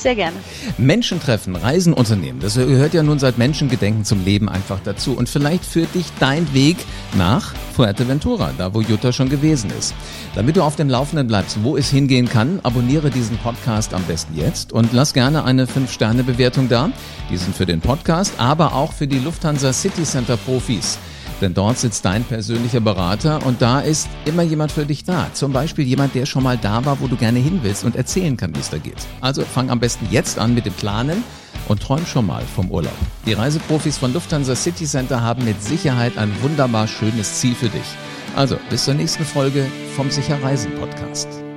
Sehr 0.00 0.14
gerne. 0.14 0.36
Menschen 0.78 1.20
treffen, 1.20 1.56
Reisen 1.56 1.92
unternehmen, 1.92 2.40
das 2.40 2.54
gehört 2.54 2.94
ja 2.94 3.02
nun 3.02 3.18
seit 3.18 3.36
Menschengedenken 3.36 4.06
zum 4.06 4.24
Leben 4.24 4.48
einfach 4.48 4.80
dazu. 4.82 5.12
Und 5.12 5.28
vielleicht 5.28 5.62
führt 5.62 5.94
dich 5.94 6.06
dein 6.18 6.54
Weg 6.54 6.78
nach 7.18 7.54
Fuerteventura, 7.76 8.54
da 8.56 8.72
wo 8.72 8.80
Jutta 8.80 9.12
schon 9.12 9.28
gewesen 9.28 9.70
ist. 9.78 9.94
Damit 10.34 10.56
du 10.56 10.62
auf 10.62 10.76
dem 10.76 10.88
Laufenden 10.88 11.26
bleibst, 11.26 11.58
wo 11.62 11.76
es 11.76 11.90
hingehen 11.90 12.30
kann, 12.30 12.60
abonniere 12.62 13.10
diesen 13.10 13.36
Podcast 13.36 13.92
am 13.92 14.02
besten 14.04 14.38
jetzt 14.38 14.72
und 14.72 14.94
lass 14.94 15.12
gerne 15.12 15.44
eine 15.44 15.66
5-Sterne-Bewertung 15.66 16.70
da. 16.70 16.90
Die 17.30 17.36
sind 17.36 17.54
für 17.54 17.66
den 17.66 17.82
Podcast, 17.82 18.32
aber 18.38 18.74
auch 18.74 18.94
für 18.94 19.06
die 19.06 19.18
Lufthansa 19.18 19.74
City 19.74 20.04
Center 20.04 20.38
Profis. 20.38 20.98
Denn 21.40 21.54
dort 21.54 21.78
sitzt 21.78 22.04
dein 22.04 22.24
persönlicher 22.24 22.80
Berater 22.80 23.44
und 23.46 23.62
da 23.62 23.80
ist 23.80 24.08
immer 24.24 24.42
jemand 24.42 24.72
für 24.72 24.84
dich 24.84 25.04
da. 25.04 25.28
Zum 25.32 25.52
Beispiel 25.52 25.86
jemand, 25.86 26.14
der 26.14 26.26
schon 26.26 26.42
mal 26.42 26.58
da 26.58 26.84
war, 26.84 27.00
wo 27.00 27.06
du 27.06 27.16
gerne 27.16 27.38
hin 27.38 27.60
willst 27.62 27.84
und 27.84 27.96
erzählen 27.96 28.36
kann, 28.36 28.54
wie 28.54 28.60
es 28.60 28.70
da 28.70 28.78
geht. 28.78 29.06
Also 29.20 29.42
fang 29.42 29.70
am 29.70 29.80
besten 29.80 30.06
jetzt 30.10 30.38
an 30.38 30.54
mit 30.54 30.66
dem 30.66 30.74
Planen 30.74 31.24
und 31.68 31.82
träum 31.82 32.04
schon 32.04 32.26
mal 32.26 32.42
vom 32.42 32.70
Urlaub. 32.70 32.92
Die 33.26 33.32
Reiseprofis 33.32 33.98
von 33.98 34.12
Lufthansa 34.12 34.54
City 34.54 34.84
Center 34.84 35.22
haben 35.22 35.44
mit 35.44 35.62
Sicherheit 35.62 36.18
ein 36.18 36.30
wunderbar 36.42 36.86
schönes 36.86 37.40
Ziel 37.40 37.54
für 37.54 37.68
dich. 37.68 37.96
Also 38.36 38.56
bis 38.68 38.84
zur 38.84 38.94
nächsten 38.94 39.24
Folge 39.24 39.66
vom 39.96 40.10
Sicher 40.10 40.42
Reisen 40.42 40.72
Podcast. 40.74 41.49